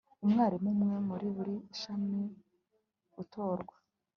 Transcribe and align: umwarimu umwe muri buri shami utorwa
umwarimu 0.23 0.67
umwe 0.75 0.95
muri 1.07 1.27
buri 1.35 1.55
shami 1.79 2.21
utorwa 3.21 3.75